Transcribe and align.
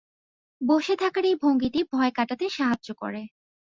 বসে 0.61 0.95
থাকার 1.01 1.23
এই 1.25 1.35
ভঙ্গিটি 1.41 1.79
ভয় 1.91 2.11
কাটাতে 2.17 2.45
সাহায্য 2.49 2.87
করে। 3.01 3.21